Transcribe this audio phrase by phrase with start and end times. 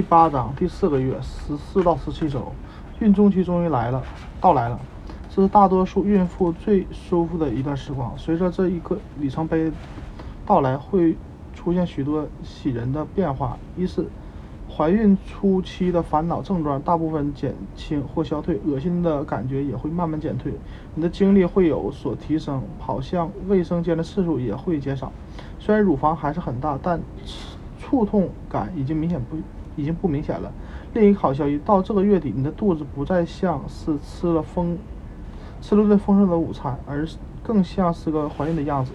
[0.00, 2.50] 第八章第四个月十四到十七周，
[3.00, 4.02] 孕中期终于来了，
[4.40, 4.80] 到来了。
[5.28, 8.10] 这是大多数孕妇最舒服的一段时光。
[8.16, 9.70] 随着这一个里程碑
[10.46, 11.14] 到来，会
[11.54, 13.58] 出现许多喜人的变化。
[13.76, 14.06] 一是
[14.74, 20.54] 怀孕初期的烦恼症状大部分减轻或消退，恶心的感觉也会慢慢减退，
[20.94, 25.12] 你的精力会有所提升，跑向卫生间的次数也会减少。
[25.58, 26.98] 虽然乳房还是很大，但
[27.78, 29.36] 触痛感已经明显不。
[29.76, 30.52] 已经不明显了。
[30.94, 34.76] 另一个好消息，到这个月底，你的肚子不再像是吃了丰，
[35.60, 37.06] 吃了顿丰盛的午餐，而
[37.42, 38.92] 更像是个怀孕的样子。